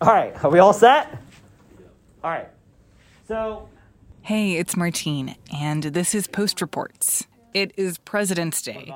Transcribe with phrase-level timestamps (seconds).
[0.00, 1.10] All right, are we all set?
[2.22, 2.48] All right.
[3.26, 3.68] So,
[4.22, 7.26] Hey, it's Martine, and this is Post Reports.
[7.54, 8.94] It is President's Day.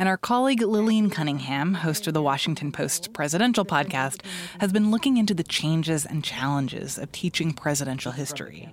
[0.00, 4.22] And our colleague Lillian Cunningham, host of the Washington Post presidential podcast,
[4.60, 8.72] has been looking into the changes and challenges of teaching presidential history.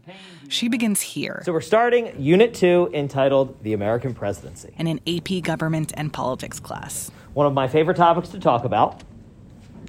[0.49, 4.73] She begins here So we're starting Unit 2 entitled The American Presidency.
[4.77, 7.09] in an AP government and politics class.
[7.33, 9.03] One of my favorite topics to talk about.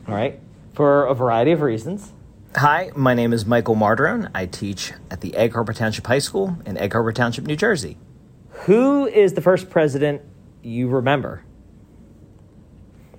[0.09, 0.41] All right,
[0.77, 2.13] for a variety of reasons.
[2.55, 4.31] Hi, my name is Michael Martirone.
[4.35, 7.97] I teach at the Egg Harbor Township High School in Egg Harbor Township, New Jersey.
[8.67, 10.21] Who is the first president
[10.63, 11.43] you remember?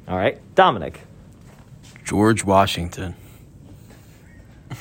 [0.07, 1.01] All right, Dominic.
[2.05, 3.15] George Washington.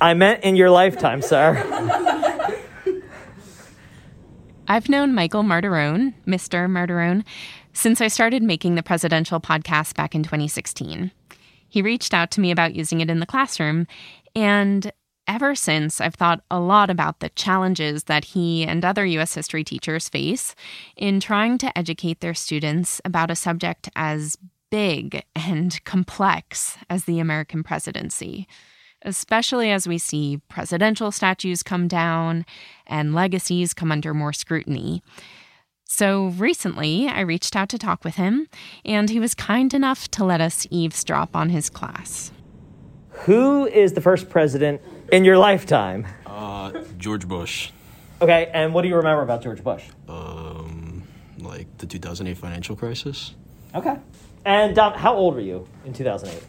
[0.00, 2.50] I meant in your lifetime, sir.
[4.66, 6.66] I've known Michael Martirone, Mr.
[6.66, 7.24] Martirone,
[7.72, 11.10] since I started making the presidential podcast back in 2016.
[11.68, 13.86] He reached out to me about using it in the classroom,
[14.34, 14.92] and
[15.26, 19.34] ever since, I've thought a lot about the challenges that he and other U.S.
[19.34, 20.54] history teachers face
[20.96, 24.36] in trying to educate their students about a subject as
[24.70, 28.46] big and complex as the American presidency
[29.04, 32.44] especially as we see presidential statues come down
[32.86, 35.02] and legacies come under more scrutiny.
[35.94, 38.48] So recently, I reached out to talk with him,
[38.82, 42.32] and he was kind enough to let us eavesdrop on his class.
[43.26, 44.80] Who is the first president
[45.12, 46.06] in your lifetime?
[46.24, 47.72] Uh, George Bush.
[48.22, 49.84] Okay, and what do you remember about George Bush?
[50.08, 51.02] Um,
[51.40, 53.34] like the 2008 financial crisis.
[53.74, 53.98] Okay.
[54.46, 56.42] And Dom, how old were you in 2008?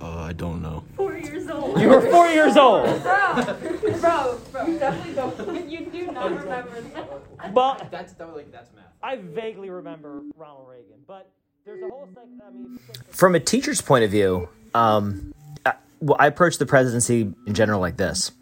[0.00, 0.84] Uh, I don't know.
[0.94, 1.80] Four years old.
[1.80, 2.86] You were four years old.
[4.02, 5.68] Bro, bro, bro, you definitely don't.
[5.70, 7.54] You do not remember that.
[7.54, 8.84] But That's like that's math.
[9.00, 11.30] I vaguely remember Ronald Reagan, but
[11.64, 12.80] there's a whole sec- I mean,
[13.10, 15.32] From a teacher's point of view, um,
[15.64, 18.32] I, well, I approach the presidency in general like this.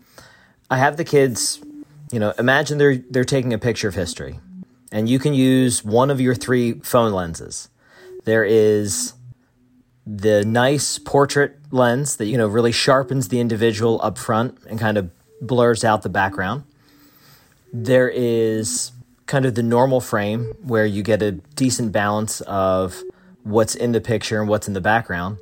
[0.71, 1.61] I have the kids,
[2.11, 4.41] you know, imagine they're they're taking a picture of history,
[4.91, 7.69] and you can use one of your three phone lenses.
[8.25, 9.13] There is
[10.07, 14.97] the nice portrait lens that you know really sharpens the individual up front and kind
[14.97, 16.65] of blurs out the background.
[17.73, 18.93] There is
[19.27, 23.01] kind of the normal frame where you get a decent balance of
[23.45, 25.39] what's in the picture and what's in the background.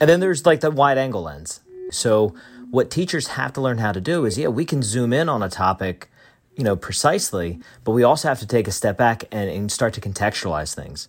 [0.00, 1.60] And then there's like the wide angle lens.
[1.90, 2.34] So
[2.70, 5.42] what teachers have to learn how to do is yeah, we can zoom in on
[5.42, 6.10] a topic,
[6.56, 9.92] you know, precisely, but we also have to take a step back and, and start
[9.94, 11.08] to contextualize things.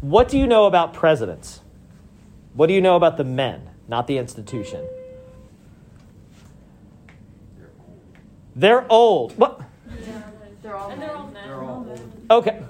[0.00, 1.60] what do you know about presidents?
[2.54, 4.84] What do you know about the men, not the institution?
[8.58, 9.38] They're old.
[9.38, 9.60] What?
[10.62, 11.44] They're all and they're all men.
[11.46, 12.12] They're all men.
[12.28, 12.60] Okay.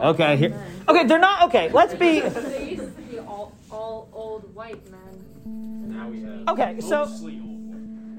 [0.00, 0.36] Okay.
[0.36, 0.64] Here.
[0.88, 1.04] Okay.
[1.06, 1.42] They're not.
[1.48, 1.70] Okay.
[1.70, 2.20] Let's be.
[2.20, 6.44] They used to be all, all old white men.
[6.48, 6.80] Okay.
[6.80, 7.06] So.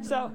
[0.02, 0.30] So.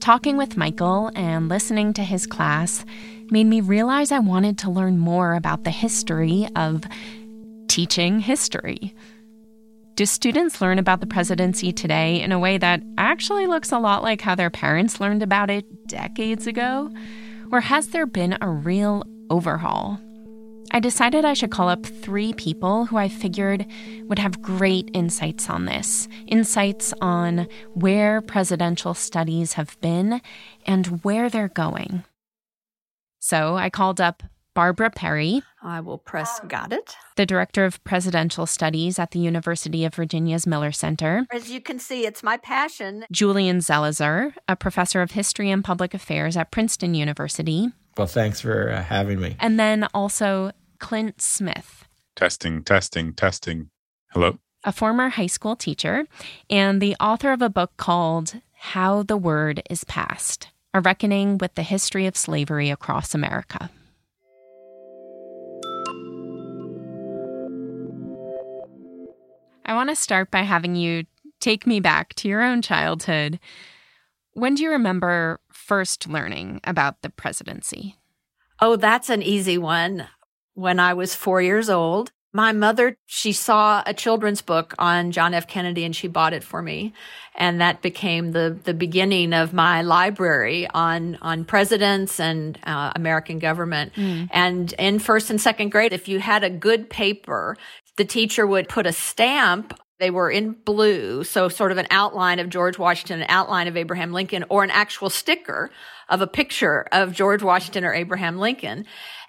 [0.00, 2.84] Talking with Michael and listening to his class
[3.30, 6.82] made me realize I wanted to learn more about the history of
[7.68, 8.92] teaching history.
[10.00, 14.02] Do students learn about the presidency today in a way that actually looks a lot
[14.02, 16.90] like how their parents learned about it decades ago?
[17.52, 20.00] Or has there been a real overhaul?
[20.70, 23.66] I decided I should call up three people who I figured
[24.04, 30.22] would have great insights on this insights on where presidential studies have been
[30.64, 32.04] and where they're going.
[33.18, 34.22] So I called up
[34.54, 36.96] Barbara Perry, I will press got it.
[37.16, 41.78] the director of presidential studies at the University of Virginia's Miller Center, As you can
[41.78, 43.04] see, it's my passion.
[43.12, 48.70] Julian Zelizer, a professor of history and public affairs at Princeton University, Well, thanks for
[48.70, 49.36] uh, having me.
[49.38, 53.70] and then also Clint Smith, Testing, testing, testing.
[54.12, 54.38] Hello?
[54.62, 56.06] a former high school teacher
[56.50, 61.54] and the author of a book called How the Word is Passed A Reckoning with
[61.54, 63.70] the History of Slavery Across America.
[69.70, 71.04] I want to start by having you
[71.38, 73.38] take me back to your own childhood.
[74.32, 77.94] When do you remember first learning about the presidency?
[78.60, 80.08] Oh, that's an easy one.
[80.54, 85.34] When I was four years old, my mother, she saw a children's book on John
[85.34, 85.46] F.
[85.46, 86.92] Kennedy and she bought it for me.
[87.34, 93.38] And that became the, the beginning of my library on, on presidents and uh, American
[93.38, 93.92] government.
[94.30, 97.56] And in first and second grade, if you had a good paper,
[97.96, 102.38] the teacher would put a stamp they were in blue, so sort of an outline
[102.38, 105.70] of George Washington, an outline of Abraham Lincoln, or an actual sticker
[106.08, 108.86] of a picture of George Washington or Abraham Lincoln.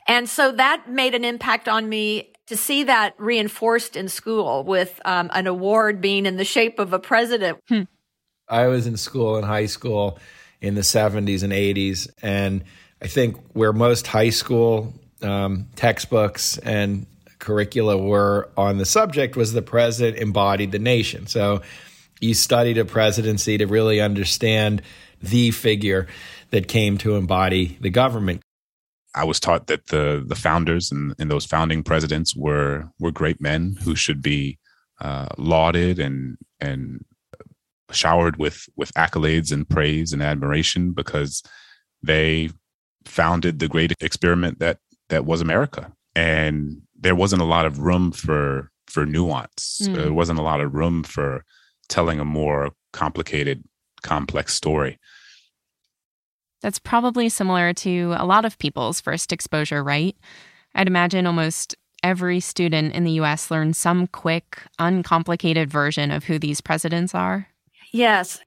[0.08, 5.00] And so that made an impact on me to see that reinforced in school with
[5.06, 7.58] um, an award being in the shape of a president.
[7.70, 7.84] Hmm.
[8.46, 10.20] I was in school in high school
[10.60, 12.10] in the 70s and 80s.
[12.22, 12.66] And
[13.02, 17.06] I think where most high school um, textbooks and
[17.40, 21.28] curricula were on the subject was the president embodied the nation.
[21.28, 21.62] So
[22.20, 24.82] you studied a presidency to really understand
[25.22, 26.08] the figure
[26.50, 28.42] that came to embody the government.
[29.14, 33.42] I was taught that the the founders and, and those founding presidents were were great
[33.42, 34.58] men who should be
[35.02, 37.04] uh, lauded and and
[37.92, 41.44] showered with with accolades and praise and admiration because
[42.02, 42.50] they
[43.06, 44.78] founded the great experiment that
[45.10, 45.92] that was America.
[46.16, 49.82] And there wasn't a lot of room for for nuance.
[49.84, 49.96] Mm.
[49.96, 51.44] There wasn't a lot of room for
[51.90, 53.64] telling a more complicated,
[54.02, 55.00] complex story.
[56.62, 60.16] That's probably similar to a lot of people's first exposure, right?
[60.76, 66.40] I'd imagine almost every student in the US learns some quick, uncomplicated version of who
[66.40, 67.48] these presidents are.
[67.92, 68.40] Yes.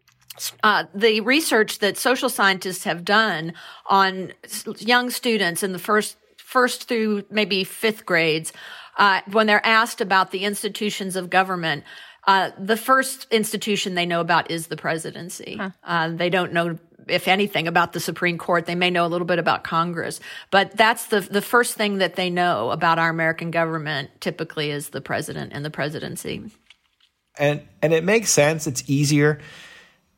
[0.62, 3.52] Uh, the research that social scientists have done
[3.86, 4.32] on
[4.78, 8.52] young students in the first first through maybe fifth grades,
[8.96, 11.82] uh, when they're asked about the institutions of government,
[12.26, 15.56] uh, the first institution they know about is the presidency.
[15.56, 15.70] Huh.
[15.82, 16.78] Uh, they don't know
[17.08, 18.66] if anything, about the Supreme Court.
[18.66, 20.20] They may know a little bit about Congress,
[20.50, 24.10] but that's the the first thing that they know about our American government.
[24.20, 26.42] Typically, is the president and the presidency.
[27.38, 28.66] And and it makes sense.
[28.66, 29.40] It's easier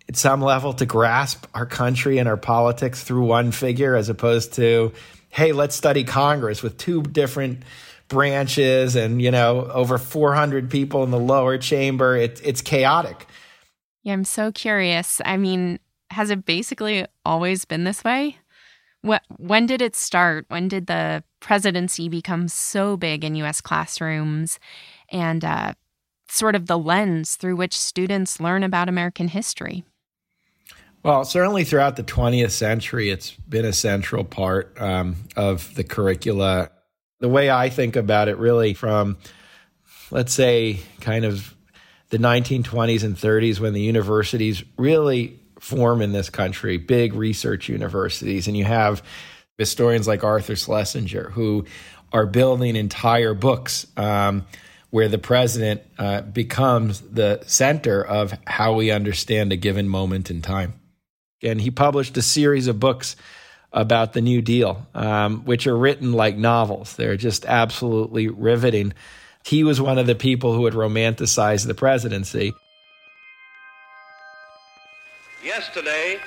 [0.09, 4.55] at some level to grasp our country and our politics through one figure, as opposed
[4.55, 4.93] to,
[5.31, 7.63] hey, let's study Congress with two different
[8.09, 12.17] branches and you know over 400 people in the lower chamber.
[12.17, 13.27] It, it's chaotic.
[14.03, 15.21] Yeah, I'm so curious.
[15.25, 15.81] I mean,
[16.11, 18.39] has it basically always been this way?
[19.37, 20.47] When did it start?
[20.49, 24.59] When did the presidency become so big in US classrooms
[25.11, 25.75] and uh,
[26.29, 29.85] sort of the lens through which students learn about American history?
[31.03, 36.71] Well, certainly throughout the 20th century, it's been a central part um, of the curricula.
[37.21, 39.17] The way I think about it, really, from
[40.11, 41.55] let's say kind of
[42.09, 48.47] the 1920s and 30s, when the universities really form in this country, big research universities,
[48.47, 49.03] and you have
[49.59, 51.65] historians like Arthur Schlesinger who
[52.13, 54.47] are building entire books um,
[54.91, 60.41] where the president uh, becomes the center of how we understand a given moment in
[60.41, 60.75] time.
[61.43, 63.17] And he published a series of books
[63.73, 66.97] about the New Deal, um, which are written like novels.
[66.97, 68.95] They're just absolutely riveting.
[69.45, 72.55] He was one of the people who had romanticized the presidency.
[75.57, 76.19] Yesterday,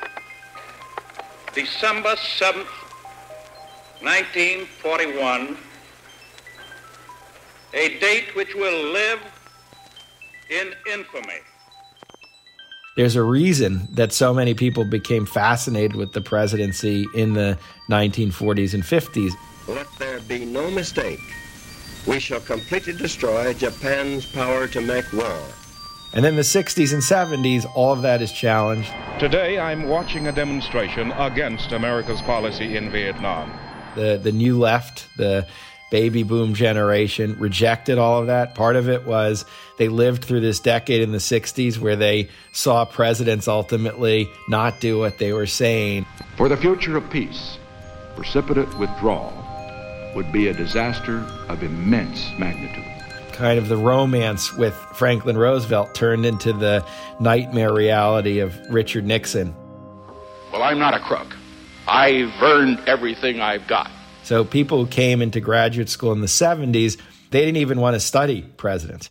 [1.54, 2.66] December 7th,
[4.02, 5.56] 1941,
[7.76, 9.20] a date which will live
[10.50, 11.42] in infamy.
[12.98, 17.56] There's a reason that so many people became fascinated with the presidency in the
[17.92, 19.34] 1940s and 50s.
[19.68, 21.22] Let there be no mistake.
[22.08, 25.40] We shall completely destroy Japan's power to make war.
[26.12, 28.92] And then the 60s and 70s, all of that is challenged.
[29.20, 33.52] Today, I'm watching a demonstration against America's policy in Vietnam.
[33.96, 35.46] The, the new left, the
[35.92, 38.56] baby boom generation, rejected all of that.
[38.56, 39.46] Part of it was
[39.78, 44.98] they lived through this decade in the 60s where they saw presidents ultimately not do
[44.98, 46.08] what they were saying.
[46.38, 47.60] For the future of peace,
[48.16, 49.34] precipitate withdrawal
[50.16, 52.99] would be a disaster of immense magnitude
[53.40, 56.86] kind of the romance with Franklin Roosevelt turned into the
[57.22, 59.56] nightmare reality of Richard Nixon.
[60.52, 61.38] Well, I'm not a crook.
[61.88, 63.90] I've earned everything I've got.
[64.24, 66.98] So people who came into graduate school in the 70s,
[67.32, 69.10] they didn't even want to study presidents.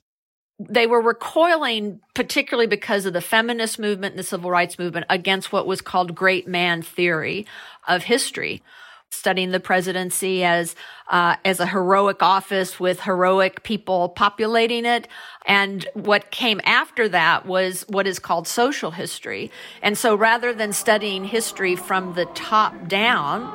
[0.59, 5.55] They were recoiling, particularly because of the feminist movement and the civil rights movement, against
[5.55, 7.47] what was called great man theory
[7.87, 8.63] of history
[9.11, 10.75] studying the presidency as
[11.11, 15.09] uh, as a heroic office with heroic people populating it.
[15.47, 19.51] And what came after that was what is called social history.
[19.83, 23.51] And so rather than studying history from the top down,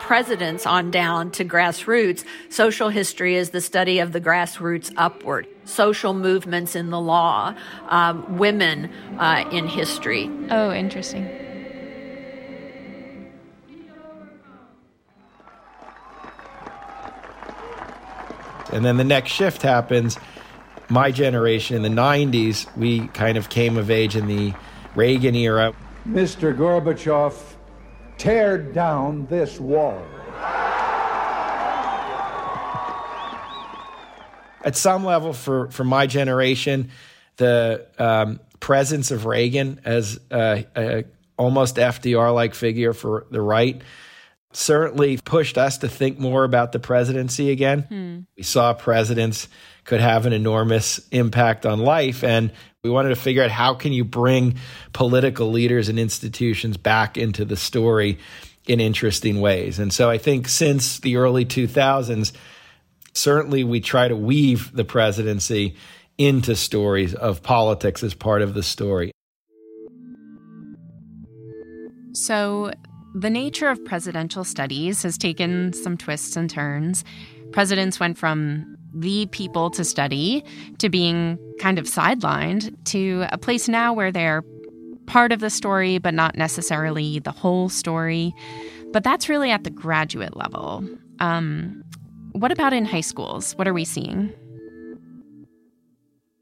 [0.00, 5.46] presidents on down to grassroots, social history is the study of the grassroots upward.
[5.64, 7.54] Social movements in the law,
[7.88, 10.30] um, women uh, in history.
[10.50, 11.47] Oh, interesting.
[18.72, 20.18] And then the next shift happens.
[20.88, 24.54] My generation in the 90s, we kind of came of age in the
[24.94, 25.74] Reagan era.
[26.08, 26.56] Mr.
[26.56, 27.34] Gorbachev,
[28.16, 30.02] tear down this wall.
[34.64, 36.90] at some level, for for my generation,
[37.36, 41.04] the um, presence of Reagan as a, a
[41.38, 43.80] almost FDR like figure for the right
[44.52, 47.82] certainly pushed us to think more about the presidency again.
[47.82, 48.20] Hmm.
[48.36, 49.48] We saw presidents
[49.84, 52.52] could have an enormous impact on life and
[52.82, 54.56] we wanted to figure out how can you bring
[54.92, 58.18] political leaders and institutions back into the story
[58.66, 59.78] in interesting ways.
[59.78, 62.32] And so I think since the early 2000s
[63.14, 65.76] certainly we try to weave the presidency
[66.16, 69.12] into stories of politics as part of the story.
[72.12, 72.72] So,
[73.14, 77.04] the nature of presidential studies has taken some twists and turns.
[77.52, 80.44] Presidents went from the people to study
[80.78, 84.42] to being kind of sidelined to a place now where they're
[85.06, 88.34] part of the story, but not necessarily the whole story.
[88.92, 90.84] But that's really at the graduate level.
[91.20, 91.82] Um,
[92.32, 93.52] what about in high schools?
[93.56, 94.32] What are we seeing?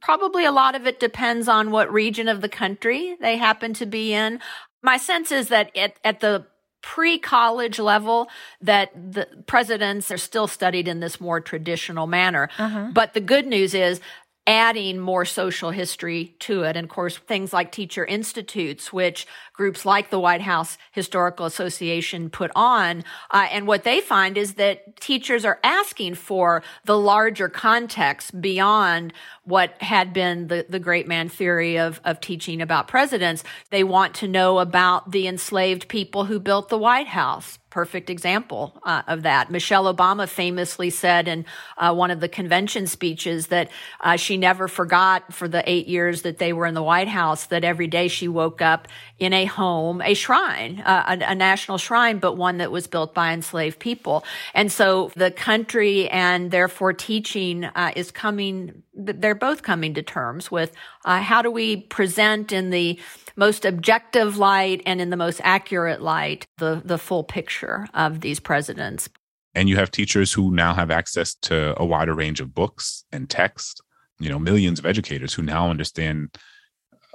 [0.00, 3.86] Probably a lot of it depends on what region of the country they happen to
[3.86, 4.40] be in.
[4.82, 6.46] My sense is that at, at the
[6.86, 8.28] pre-college level
[8.60, 12.48] that the presidents are still studied in this more traditional manner.
[12.58, 12.90] Uh-huh.
[12.92, 14.00] But the good news is
[14.46, 16.76] adding more social history to it.
[16.76, 22.30] And of course, things like teacher institutes, which groups like the White House Historical Association
[22.30, 23.02] put on.
[23.30, 29.12] Uh, and what they find is that teachers are asking for the larger context beyond
[29.44, 33.42] what had been the, the great man theory of, of teaching about presidents.
[33.70, 38.72] They want to know about the enslaved people who built the White House perfect example
[38.84, 39.50] uh, of that.
[39.50, 41.44] Michelle Obama famously said in
[41.76, 46.22] uh, one of the convention speeches that uh, she never forgot for the eight years
[46.22, 49.44] that they were in the White House that every day she woke up in a
[49.44, 53.78] home, a shrine, uh, a, a, national shrine, but one that was built by enslaved
[53.78, 54.24] people.
[54.54, 60.50] And so the country and therefore teaching uh, is coming, they're both coming to terms
[60.50, 60.72] with
[61.04, 62.98] uh, how do we present in the
[63.36, 68.40] most objective light and in the most accurate light the, the full picture of these
[68.40, 69.08] presidents.
[69.54, 73.28] And you have teachers who now have access to a wider range of books and
[73.28, 73.80] text,
[74.18, 76.36] you know, millions of educators who now understand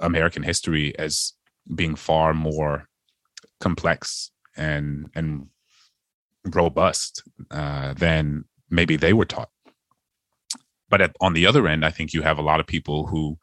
[0.00, 1.34] American history as
[1.74, 2.88] being far more
[3.60, 5.46] complex and and
[6.44, 9.50] robust uh, than maybe they were taught.
[10.88, 13.38] But at, on the other end, I think you have a lot of people who,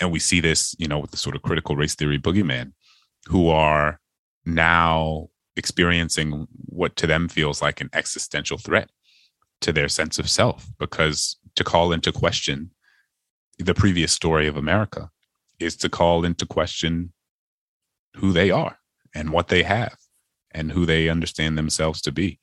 [0.00, 2.72] and we see this, you know, with the sort of critical race theory boogeyman,
[3.26, 4.00] who are
[4.44, 8.90] now experiencing what to them feels like an existential threat
[9.62, 12.70] to their sense of self, because to call into question
[13.58, 15.10] the previous story of America
[15.58, 17.12] is to call into question
[18.16, 18.78] who they are
[19.14, 19.96] and what they have
[20.50, 22.38] and who they understand themselves to be.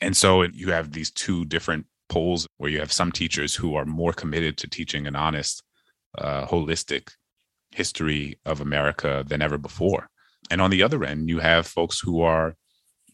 [0.00, 3.84] And so you have these two different poles where you have some teachers who are
[3.84, 5.62] more committed to teaching an honest,
[6.18, 7.10] uh, holistic
[7.70, 10.08] history of America than ever before.
[10.50, 12.54] And on the other end, you have folks who are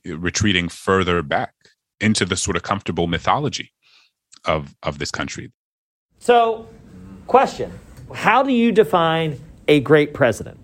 [0.04, 1.54] retreating further back
[2.00, 3.72] into the sort of comfortable mythology
[4.44, 5.52] of, of this country.
[6.18, 6.68] So,
[7.26, 7.72] question
[8.14, 10.58] How do you define a great president?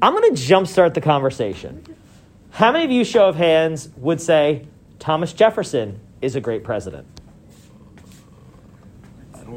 [0.00, 1.84] I'm going to jumpstart the conversation.
[2.50, 4.66] How many of you, show of hands, would say
[4.98, 7.06] Thomas Jefferson is a great president?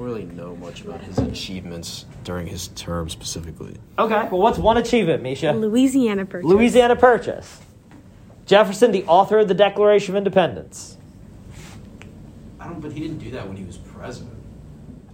[0.05, 3.75] I don't really know much about his achievements during his term specifically.
[3.97, 5.51] Okay, well, what's one achievement, Misha?
[5.51, 6.47] Louisiana Purchase.
[6.47, 7.59] Louisiana Purchase.
[8.45, 10.97] Jefferson, the author of the Declaration of Independence.
[12.59, 14.37] I don't, but he didn't do that when he was president.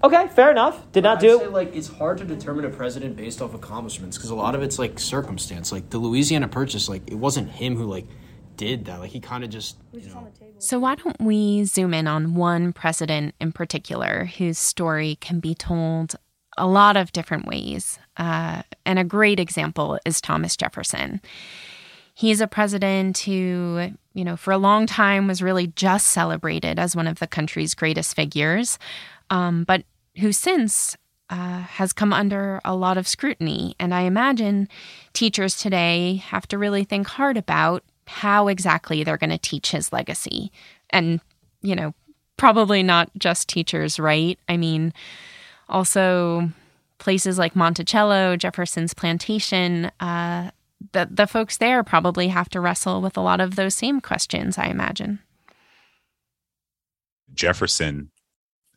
[0.03, 0.91] Okay, fair enough.
[0.91, 4.17] Did not I'd do say, like it's hard to determine a president based off accomplishments
[4.17, 5.71] because a lot of it's like circumstance.
[5.71, 8.07] Like the Louisiana Purchase, like it wasn't him who like
[8.55, 8.99] did that.
[8.99, 9.77] Like he kind of just.
[9.93, 10.27] You know.
[10.59, 15.55] So why don't we zoom in on one president in particular whose story can be
[15.55, 16.15] told
[16.57, 21.21] a lot of different ways, uh, and a great example is Thomas Jefferson.
[22.13, 26.95] He's a president who, you know, for a long time was really just celebrated as
[26.95, 28.77] one of the country's greatest figures.
[29.29, 29.85] Um, but
[30.17, 30.97] who since
[31.31, 33.73] uh, has come under a lot of scrutiny.
[33.79, 34.67] And I imagine
[35.13, 39.91] teachers today have to really think hard about how exactly they're going to teach his
[39.91, 40.51] legacy.
[40.89, 41.21] And,
[41.61, 41.93] you know,
[42.37, 44.37] probably not just teachers, right?
[44.47, 44.93] I mean,
[45.69, 46.49] also
[46.99, 50.51] places like Monticello, Jefferson's plantation, uh,
[50.93, 54.57] the, the folks there probably have to wrestle with a lot of those same questions,
[54.57, 55.19] I imagine.
[57.33, 58.11] Jefferson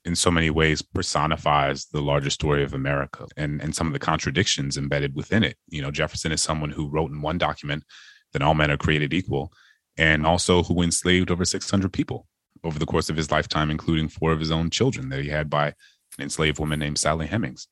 [0.05, 3.99] in so many ways personifies the larger story of America and, and some of the
[3.99, 5.57] contradictions embedded within it.
[5.69, 7.85] You know, Jefferson is someone who wrote in one document
[8.35, 9.51] that all men are created equal
[9.97, 12.27] and also who enslaved over 600 people
[12.63, 15.49] over the course of his lifetime, including four of his own children that he had
[15.49, 17.67] by an enslaved woman named Sally Hemings.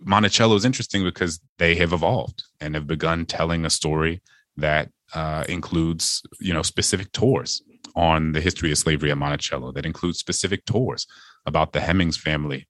[0.00, 4.22] Monticello is interesting because they have evolved and have begun telling a story
[4.56, 7.62] that uh, includes, you know, specific tours
[7.96, 9.72] on the history of slavery at Monticello.
[9.72, 11.06] That includes specific tours
[11.46, 12.68] about the Hemings family.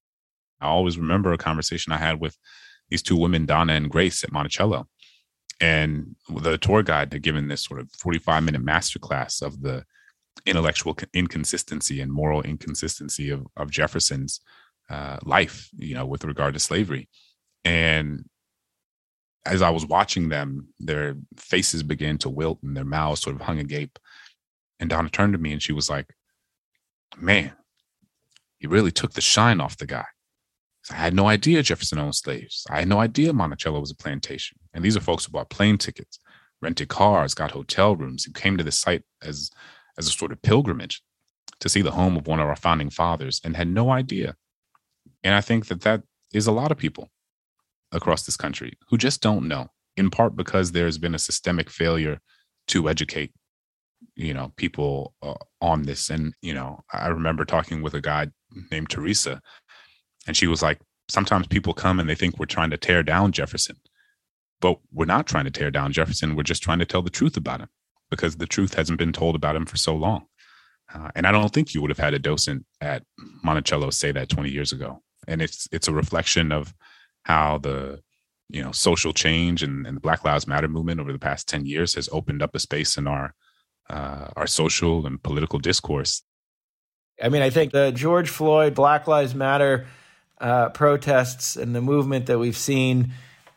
[0.61, 2.37] I always remember a conversation I had with
[2.91, 4.87] these two women, Donna and Grace, at Monticello,
[5.61, 9.85] and the tour guide had given this sort of 45 minute masterclass of the
[10.47, 14.41] intellectual inconsistency and moral inconsistency of, of Jefferson's
[14.91, 17.09] uh, life, you know, with regard to slavery.
[17.65, 18.29] And
[19.47, 23.43] as I was watching them, their faces began to wilt and their mouths sort of
[23.43, 23.99] hung agape.
[24.81, 26.07] And Donna turned to me and she was like,
[27.17, 27.53] Man,
[28.59, 30.07] he really took the shine off the guy.
[30.91, 32.67] I had no idea Jefferson owned slaves.
[32.71, 34.59] I had no idea Monticello was a plantation.
[34.75, 36.19] And these are folks who bought plane tickets,
[36.61, 39.51] rented cars, got hotel rooms, who came to the site as,
[39.99, 41.03] as a sort of pilgrimage
[41.61, 44.35] to see the home of one of our founding fathers and had no idea.
[45.23, 47.09] And I think that that is a lot of people
[47.93, 52.21] across this country who just don't know, in part because there's been a systemic failure
[52.69, 53.33] to educate
[54.17, 58.27] you know people uh, on this and you know i remember talking with a guy
[58.71, 59.41] named teresa
[60.27, 63.33] and she was like, sometimes people come and they think we're trying to tear down
[63.33, 63.77] Jefferson.
[64.61, 66.37] But we're not trying to tear down Jefferson.
[66.37, 67.69] We're just trying to tell the truth about him
[68.11, 70.27] because the truth hasn't been told about him for so long.
[70.93, 73.03] Uh, and I don't think you would have had a docent at
[73.43, 75.03] Monticello say that 20 years ago.
[75.27, 76.75] And it's it's a reflection of
[77.23, 78.03] how the
[78.51, 81.65] you know social change and, and the Black Lives Matter movement over the past 10
[81.65, 83.35] years has opened up a space in our
[83.89, 86.23] uh, our social and political discourse.
[87.23, 89.87] I mean, I think the George Floyd Black Lives Matter
[90.45, 93.13] uh, protests and the movement that we've seen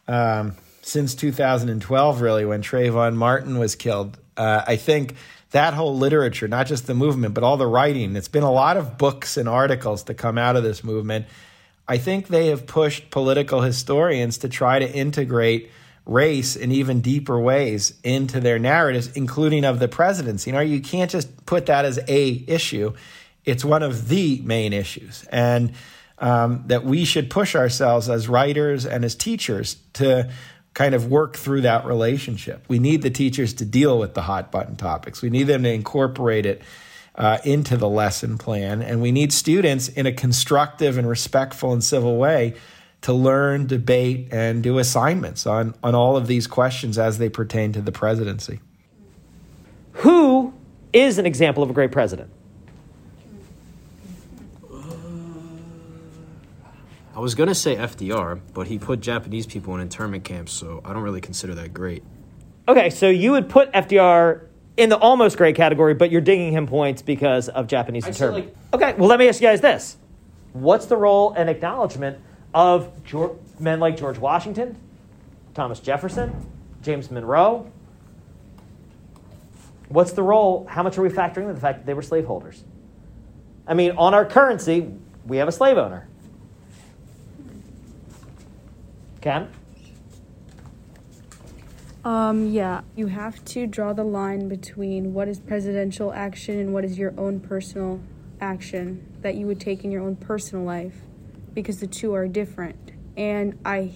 [0.07, 4.17] um, since 2012, really, when Trayvon Martin was killed.
[4.37, 5.15] Uh, I think
[5.51, 8.77] that whole literature, not just the movement, but all the writing, it's been a lot
[8.77, 11.25] of books and articles to come out of this movement.
[11.89, 15.69] I think they have pushed political historians to try to integrate
[16.05, 20.51] race in even deeper ways into their narratives, including of the presidency.
[20.51, 22.93] You know, you can't just put that as a issue.
[23.43, 25.25] It's one of the main issues.
[25.33, 25.73] And
[26.19, 30.29] um, that we should push ourselves as writers and as teachers to
[30.73, 32.63] kind of work through that relationship.
[32.67, 35.21] We need the teachers to deal with the hot button topics.
[35.21, 36.61] We need them to incorporate it
[37.15, 41.83] uh, into the lesson plan, and we need students in a constructive and respectful and
[41.83, 42.53] civil way
[43.01, 47.73] to learn, debate, and do assignments on on all of these questions as they pertain
[47.73, 48.59] to the presidency.
[49.93, 50.53] Who
[50.93, 52.31] is an example of a great president?
[57.17, 60.93] I was gonna say FDR, but he put Japanese people in internment camps, so I
[60.93, 62.03] don't really consider that great.
[62.67, 64.41] Okay, so you would put FDR
[64.77, 68.49] in the almost great category, but you're digging him points because of Japanese I'd internment.
[68.49, 69.97] say, okay, well, let me ask you guys this:
[70.53, 72.19] What's the role and acknowledgement
[72.53, 74.77] of George, men like George Washington,
[75.55, 76.35] Thomas Jefferson,
[76.83, 77.71] James Monroe?
[79.89, 80.67] What's the role?
[80.69, 82.63] How much are we factoring in the fact that they were slaveholders?
[83.65, 84.93] I mean, on our currency,
[85.25, 86.07] we have a slave owner.
[89.21, 89.49] Cam?
[92.03, 96.85] Um, yeah, you have to draw the line between what is presidential action and what
[96.85, 97.99] is your own personal
[98.39, 100.95] action that you would take in your own personal life
[101.53, 102.91] because the two are different.
[103.17, 103.91] And I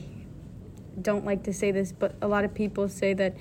[1.01, 3.37] don't like to say this, but a lot of people say that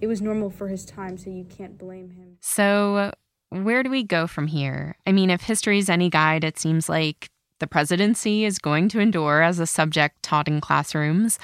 [0.00, 2.38] it was normal for his time, so you can't blame him.
[2.40, 3.12] So,
[3.50, 4.96] where do we go from here?
[5.06, 7.30] I mean, if history is any guide, it seems like
[7.64, 11.38] the presidency is going to endure as a subject taught in classrooms.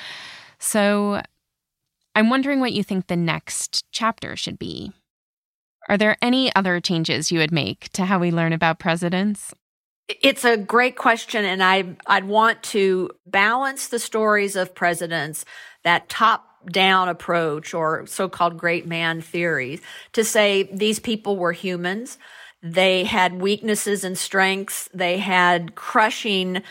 [0.58, 1.22] So
[2.14, 4.92] I'm wondering what you think the next chapter should be.
[5.88, 9.54] Are there any other changes you would make to how we learn about presidents?
[10.08, 15.46] It's a great question, and I, I'd want to balance the stories of presidents,
[15.84, 19.80] that top down approach or so called great man theories,
[20.12, 22.18] to say these people were humans.
[22.62, 24.88] They had weaknesses and strengths.
[24.92, 26.62] They had crushing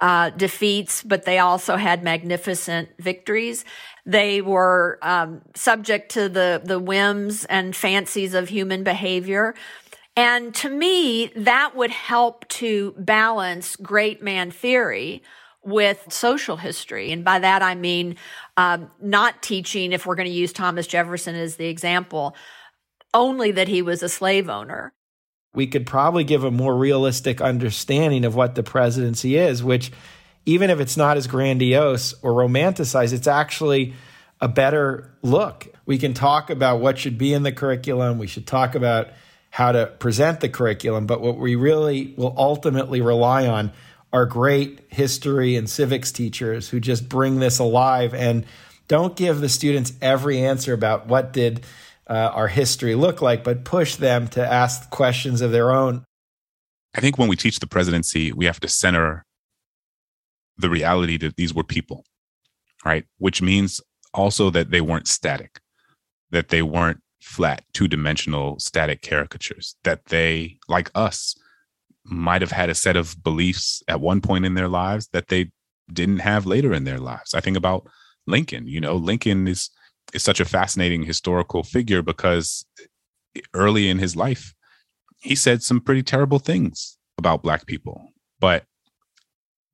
[0.00, 3.64] uh, defeats, but they also had magnificent victories.
[4.06, 9.54] They were um, subject to the the whims and fancies of human behavior.
[10.16, 15.22] And to me, that would help to balance great man theory
[15.64, 17.10] with social history.
[17.10, 18.16] And by that, I mean
[18.56, 22.36] um, not teaching, if we're going to use Thomas Jefferson as the example,
[23.12, 24.92] only that he was a slave owner
[25.54, 29.92] we could probably give a more realistic understanding of what the presidency is, which,
[30.44, 33.94] even if it's not as grandiose or romanticized, it's actually
[34.40, 35.68] a better look.
[35.86, 38.18] We can talk about what should be in the curriculum.
[38.18, 39.08] We should talk about
[39.50, 41.06] how to present the curriculum.
[41.06, 43.72] But what we really will ultimately rely on
[44.12, 48.44] are great history and civics teachers who just bring this alive and
[48.88, 51.64] don't give the students every answer about what did
[52.08, 56.04] uh, our history look like, but push them to ask questions of their own.
[56.94, 59.24] I think when we teach the presidency, we have to center
[60.56, 62.04] the reality that these were people,
[62.84, 63.04] right?
[63.18, 63.80] Which means
[64.12, 65.60] also that they weren't static,
[66.30, 71.34] that they weren't flat, two dimensional static caricatures, that they, like us,
[72.04, 75.50] might have had a set of beliefs at one point in their lives that they
[75.92, 77.34] didn't have later in their lives.
[77.34, 77.88] I think about
[78.26, 79.70] Lincoln, you know, Lincoln is
[80.14, 82.64] is such a fascinating historical figure because
[83.52, 84.54] early in his life
[85.18, 88.12] he said some pretty terrible things about black people.
[88.40, 88.64] But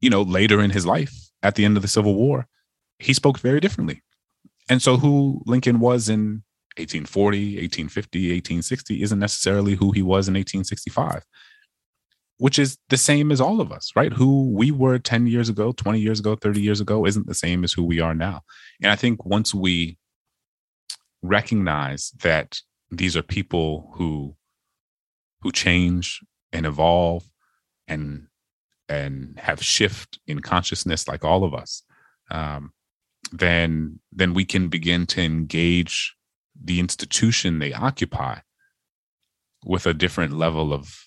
[0.01, 2.47] you know, later in his life at the end of the Civil War,
[2.99, 4.03] he spoke very differently.
[4.69, 6.43] And so who Lincoln was in
[6.77, 11.25] 1840, 1850, 1860 isn't necessarily who he was in 1865
[12.41, 14.15] which is the same as all of us, right?
[14.15, 17.65] Who we were 10 years ago, 20 years ago, 30 years ago isn't the same
[17.65, 18.41] as who we are now.
[18.83, 19.99] And I think once we
[21.23, 24.37] recognize that these are people who
[25.43, 26.21] who change
[26.53, 27.25] and evolve
[27.89, 28.27] and
[28.89, 31.83] and have shift in consciousness like all of us,
[32.31, 32.73] um,
[33.33, 36.17] then then we can begin to engage
[36.63, 38.39] the institution they occupy
[39.65, 41.05] with a different level of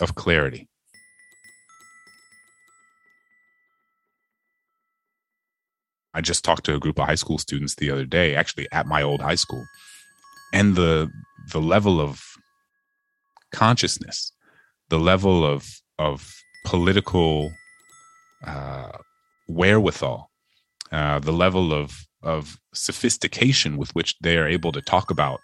[0.00, 0.69] of clarity.
[6.14, 8.86] I just talked to a group of high school students the other day, actually at
[8.86, 9.64] my old high school,
[10.52, 11.10] and the
[11.52, 12.22] the level of
[13.52, 14.32] consciousness,
[14.88, 15.68] the level of
[15.98, 17.52] of political
[18.44, 18.92] uh,
[19.48, 20.30] wherewithal,
[20.92, 25.40] uh, the level of of sophistication with which they are able to talk about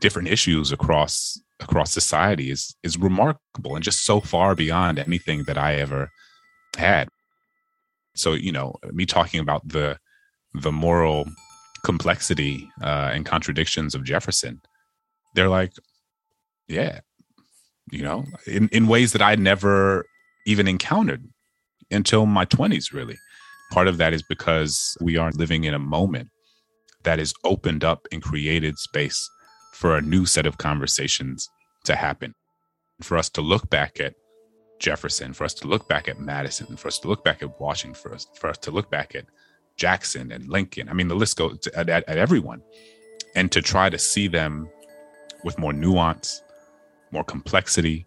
[0.00, 5.58] different issues across across society is is remarkable and just so far beyond anything that
[5.58, 6.10] I ever
[6.76, 7.08] had.
[8.14, 9.98] So you know, me talking about the
[10.54, 11.26] the moral
[11.84, 14.60] complexity uh, and contradictions of Jefferson,
[15.34, 15.72] they're like,
[16.68, 17.00] yeah,
[17.90, 20.04] you know, in in ways that I never
[20.46, 21.24] even encountered
[21.90, 22.92] until my twenties.
[22.92, 23.16] Really,
[23.72, 26.28] part of that is because we are living in a moment
[27.04, 29.28] that has opened up and created space
[29.72, 31.48] for a new set of conversations
[31.84, 32.34] to happen.
[33.00, 34.14] For us to look back at
[34.80, 37.94] Jefferson, for us to look back at Madison, for us to look back at Washington,
[37.94, 39.26] for us, for us to look back at
[39.76, 40.88] Jackson and Lincoln.
[40.88, 42.62] I mean, the list goes at, at, at everyone.
[43.36, 44.68] And to try to see them
[45.44, 46.42] with more nuance,
[47.12, 48.06] more complexity,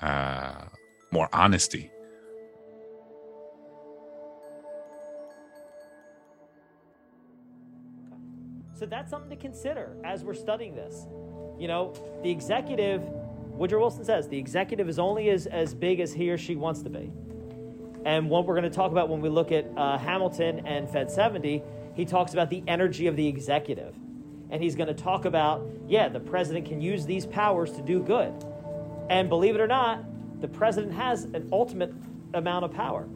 [0.00, 0.66] uh,
[1.10, 1.90] more honesty.
[8.74, 11.06] So that's something to consider as we're studying this.
[11.58, 13.02] You know, the executive,
[13.56, 16.82] Woodrow Wilson says, the executive is only as, as big as he or she wants
[16.82, 17.12] to be.
[18.04, 21.10] And what we're going to talk about when we look at uh, Hamilton and Fed
[21.10, 21.62] 70,
[21.94, 23.94] he talks about the energy of the executive.
[24.50, 28.02] And he's going to talk about, yeah, the president can use these powers to do
[28.02, 28.32] good.
[29.08, 30.04] And believe it or not,
[30.40, 31.94] the president has an ultimate
[32.34, 33.08] amount of power.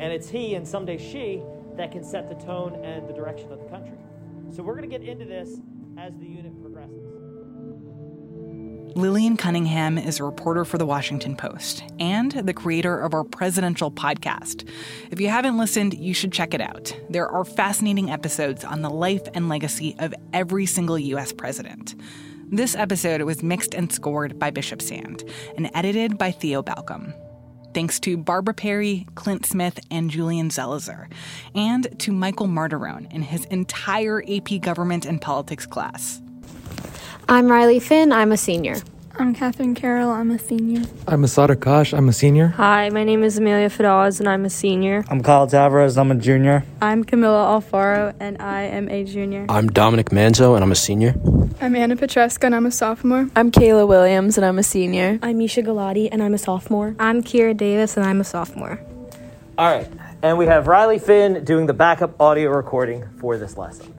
[0.00, 1.42] And it's he and someday she
[1.76, 3.96] that can set the tone and the direction of the country.
[4.50, 5.60] So we're going to get into this
[5.98, 7.19] as the unit progresses.
[8.96, 13.90] Lillian Cunningham is a reporter for The Washington Post and the creator of our presidential
[13.90, 14.68] podcast.
[15.12, 16.92] If you haven't listened, you should check it out.
[17.08, 21.32] There are fascinating episodes on the life and legacy of every single U.S.
[21.32, 21.94] president.
[22.50, 25.22] This episode was mixed and scored by Bishop Sand
[25.56, 27.14] and edited by Theo Balcom.
[27.72, 31.06] Thanks to Barbara Perry, Clint Smith, and Julian Zelizer,
[31.54, 36.20] and to Michael Martirone and his entire AP Government and Politics class.
[37.28, 38.12] I'm Riley Finn.
[38.12, 38.76] I'm a senior.
[39.18, 40.10] I'm Catherine Carroll.
[40.10, 40.82] I'm a senior.
[41.06, 41.96] I'm Asad Akash.
[41.96, 42.48] I'm a senior.
[42.48, 45.04] Hi, my name is Amelia Fadaz, and I'm a senior.
[45.08, 45.98] I'm Kyle Tavares.
[45.98, 46.64] I'm a junior.
[46.80, 49.46] I'm Camilla Alfaro, and I am a junior.
[49.48, 51.14] I'm Dominic Manzo, and I'm a senior.
[51.60, 53.28] I'm Anna Petreska, and I'm a sophomore.
[53.36, 55.18] I'm Kayla Williams, and I'm a senior.
[55.22, 56.94] I'm Misha Galati, and I'm a sophomore.
[56.98, 58.80] I'm Kira Davis, and I'm a sophomore.
[59.58, 59.86] All right,
[60.22, 63.92] and we have Riley Finn doing the backup audio recording for this lesson.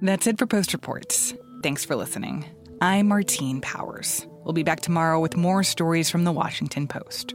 [0.00, 1.34] That's it for Post Reports.
[1.62, 2.44] Thanks for listening.
[2.80, 4.24] I'm Martine Powers.
[4.44, 7.34] We'll be back tomorrow with more stories from the Washington Post.